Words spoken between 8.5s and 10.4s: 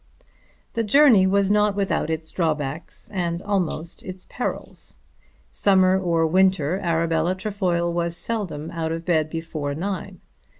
out of bed before nine.